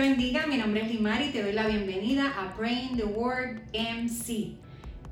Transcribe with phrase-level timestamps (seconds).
[0.00, 4.54] bendiga, mi nombre es Limari y te doy la bienvenida a Praying the Word MC.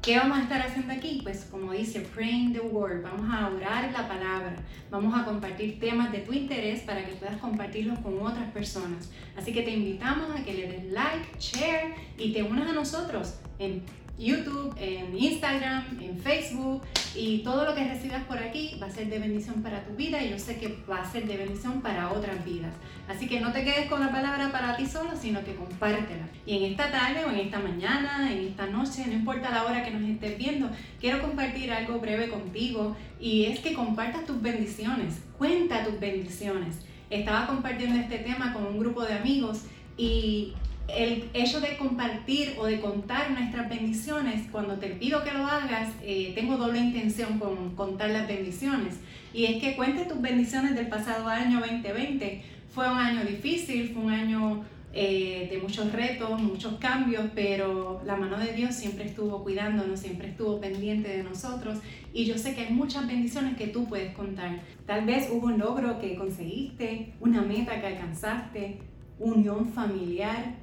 [0.00, 1.20] ¿Qué vamos a estar haciendo aquí?
[1.22, 4.56] Pues como dice, Praying the Word, vamos a orar la palabra,
[4.90, 9.10] vamos a compartir temas de tu interés para que puedas compartirlos con otras personas.
[9.36, 13.40] Así que te invitamos a que le des like, share y te unas a nosotros
[13.58, 13.82] en
[14.18, 16.82] YouTube, en Instagram, en Facebook
[17.14, 20.22] y todo lo que recibas por aquí va a ser de bendición para tu vida
[20.22, 22.72] y yo sé que va a ser de bendición para otras vidas.
[23.08, 26.28] Así que no te quedes con la palabra para ti solo, sino que compártela.
[26.44, 29.84] Y en esta tarde o en esta mañana, en esta noche, no importa la hora
[29.84, 30.68] que nos estés viendo,
[31.00, 36.80] quiero compartir algo breve contigo y es que compartas tus bendiciones, cuenta tus bendiciones.
[37.08, 39.62] Estaba compartiendo este tema con un grupo de amigos
[39.96, 40.52] y
[40.88, 45.90] el hecho de compartir o de contar nuestras bendiciones, cuando te pido que lo hagas,
[46.02, 48.96] eh, tengo doble intención con contar las bendiciones.
[49.34, 52.42] Y es que cuentes tus bendiciones del pasado año 2020.
[52.70, 58.16] Fue un año difícil, fue un año eh, de muchos retos, muchos cambios, pero la
[58.16, 61.78] mano de Dios siempre estuvo cuidándonos, siempre estuvo pendiente de nosotros.
[62.14, 64.60] Y yo sé que hay muchas bendiciones que tú puedes contar.
[64.86, 68.78] Tal vez hubo un logro que conseguiste, una meta que alcanzaste,
[69.18, 70.54] unión familiar,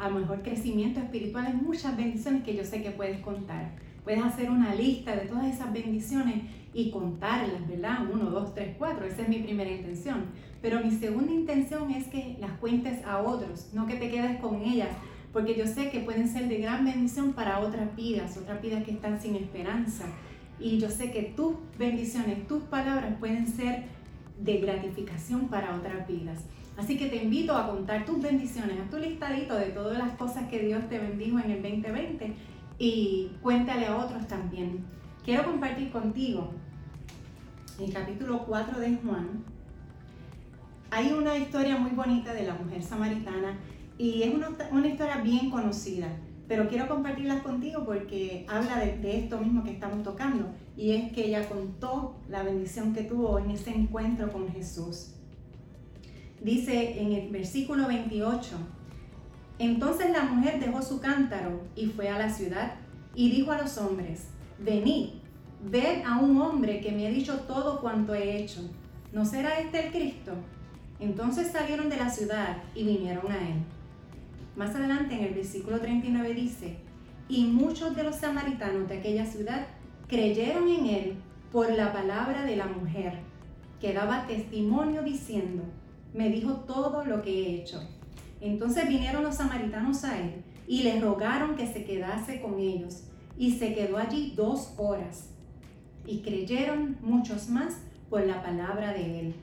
[0.00, 3.72] a mejor crecimiento espiritual, hay muchas bendiciones que yo sé que puedes contar.
[4.02, 6.42] Puedes hacer una lista de todas esas bendiciones
[6.72, 7.98] y contarlas, ¿verdad?
[8.10, 9.04] Uno, dos, tres, cuatro.
[9.04, 10.24] Esa es mi primera intención.
[10.62, 14.62] Pero mi segunda intención es que las cuentes a otros, no que te quedes con
[14.62, 14.88] ellas,
[15.32, 18.92] porque yo sé que pueden ser de gran bendición para otras vidas, otras vidas que
[18.92, 20.06] están sin esperanza.
[20.58, 23.84] Y yo sé que tus bendiciones, tus palabras pueden ser
[24.40, 26.40] de gratificación para otras vidas.
[26.80, 30.48] Así que te invito a contar tus bendiciones, a tu listadito de todas las cosas
[30.48, 32.34] que Dios te bendijo en el 2020
[32.78, 34.86] y cuéntale a otros también.
[35.22, 36.52] Quiero compartir contigo
[37.78, 39.44] el capítulo 4 de Juan.
[40.90, 43.58] Hay una historia muy bonita de la mujer samaritana
[43.98, 46.08] y es una, historia bien conocida,
[46.48, 50.46] pero quiero compartirla contigo porque habla de esto mismo que estamos tocando
[50.78, 55.19] y es que ella contó la bendición que tuvo en ese encuentro con Jesús.
[56.40, 58.56] Dice en el versículo 28,
[59.58, 62.76] entonces la mujer dejó su cántaro y fue a la ciudad
[63.14, 64.28] y dijo a los hombres,
[64.58, 65.10] venid,
[65.62, 68.62] ved a un hombre que me ha dicho todo cuanto he hecho.
[69.12, 70.32] ¿No será este el Cristo?
[70.98, 73.56] Entonces salieron de la ciudad y vinieron a él.
[74.56, 76.78] Más adelante en el versículo 39 dice,
[77.28, 79.66] y muchos de los samaritanos de aquella ciudad
[80.08, 81.14] creyeron en él
[81.52, 83.18] por la palabra de la mujer,
[83.78, 85.64] que daba testimonio diciendo,
[86.14, 87.80] me dijo todo lo que he hecho.
[88.40, 93.04] Entonces vinieron los samaritanos a él y le rogaron que se quedase con ellos.
[93.38, 95.30] Y se quedó allí dos horas.
[96.06, 97.78] Y creyeron muchos más
[98.08, 99.34] por la palabra de él.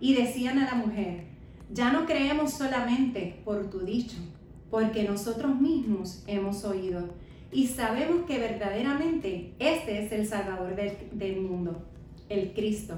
[0.00, 1.24] Y decían a la mujer,
[1.72, 4.16] ya no creemos solamente por tu dicho,
[4.70, 7.08] porque nosotros mismos hemos oído
[7.52, 11.86] y sabemos que verdaderamente este es el Salvador del, del mundo,
[12.28, 12.96] el Cristo.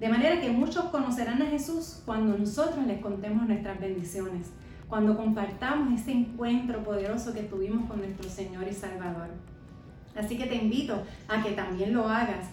[0.00, 4.52] De manera que muchos conocerán a Jesús cuando nosotros les contemos nuestras bendiciones,
[4.88, 9.28] cuando compartamos ese encuentro poderoso que tuvimos con nuestro Señor y Salvador.
[10.16, 12.46] Así que te invito a que también lo hagas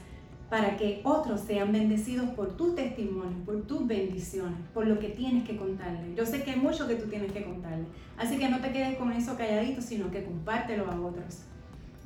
[0.49, 5.43] para que otros sean bendecidos por tu testimonio, por tus bendiciones, por lo que tienes
[5.47, 6.13] que contarle.
[6.15, 7.85] Yo sé que hay mucho que tú tienes que contarle,
[8.17, 11.43] así que no te quedes con eso calladito, sino que compártelo a otros.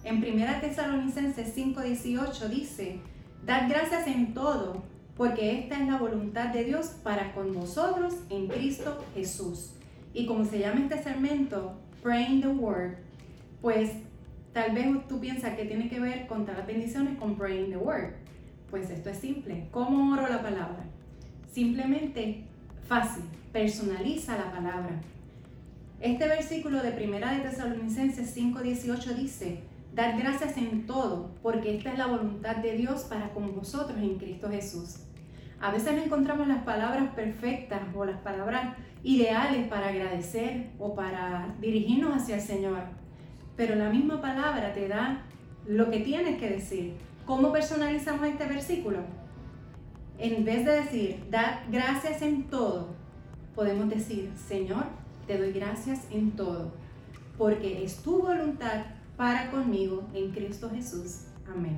[0.03, 3.01] En 1 Tesalonicenses 5:18 dice,
[3.45, 4.83] Dad gracias en todo,
[5.19, 9.71] porque esta es la voluntad de Dios para con nosotros en Cristo Jesús.
[10.13, 12.93] Y como se llama este segmento, Praying the Word,
[13.61, 13.91] pues
[14.53, 17.75] tal vez tú piensas que tiene que ver con todas las bendiciones con Praying the
[17.75, 18.13] Word.
[18.71, 19.67] Pues esto es simple.
[19.71, 20.85] ¿Cómo oro la palabra?
[21.51, 22.45] Simplemente
[22.87, 25.01] fácil, personaliza la palabra.
[25.99, 29.59] Este versículo de Primera de Tesalonicenses 5:18 dice,
[29.93, 34.17] Dar gracias en todo, porque esta es la voluntad de Dios para con vosotros en
[34.17, 35.08] Cristo Jesús.
[35.61, 41.53] A veces no encontramos las palabras perfectas o las palabras ideales para agradecer o para
[41.59, 42.83] dirigirnos hacia el Señor.
[43.57, 45.23] Pero la misma palabra te da
[45.67, 46.93] lo que tienes que decir.
[47.25, 48.99] ¿Cómo personalizamos este versículo?
[50.17, 52.95] En vez de decir, da gracias en todo,
[53.55, 54.85] podemos decir, Señor,
[55.27, 56.73] te doy gracias en todo,
[57.37, 58.85] porque es tu voluntad
[59.15, 61.25] para conmigo en Cristo Jesús.
[61.49, 61.77] Amén.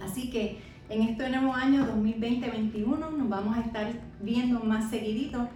[0.00, 5.48] Así que en este nuevo año 2020-2021 nos vamos a estar viendo más seguidito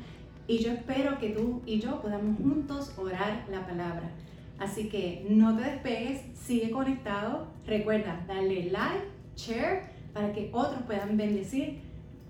[0.47, 4.11] y yo espero que tú y yo podamos juntos orar la palabra.
[4.59, 7.49] Así que no te despegues, sigue conectado.
[7.65, 9.07] Recuerda darle like,
[9.37, 11.81] share, para que otros puedan bendecir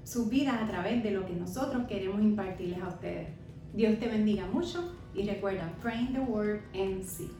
[0.05, 3.29] sus vidas a través de lo que nosotros queremos impartirles a ustedes.
[3.73, 7.31] Dios te bendiga mucho y recuerda, Praying the Word MC.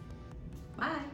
[0.77, 1.11] Bye.